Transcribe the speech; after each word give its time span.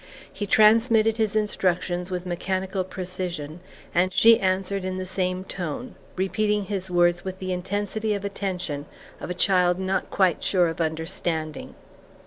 He 0.33 0.47
transmitted 0.47 1.17
his 1.17 1.35
instructions 1.35 2.09
with 2.09 2.25
mechanical 2.25 2.83
precision, 2.83 3.59
and 3.93 4.11
she 4.11 4.39
answered 4.39 4.83
in 4.83 4.97
the 4.97 5.05
same 5.05 5.43
tone, 5.43 5.93
repeating 6.15 6.63
his 6.65 6.89
words 6.89 7.23
with 7.23 7.37
the 7.37 7.53
intensity 7.53 8.15
of 8.15 8.25
attention 8.25 8.87
of 9.19 9.29
a 9.29 9.35
child 9.35 9.77
not 9.77 10.09
quite 10.09 10.43
sure 10.43 10.69
of 10.69 10.81
understanding. 10.81 11.75